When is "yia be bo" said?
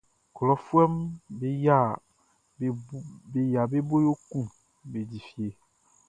3.57-3.95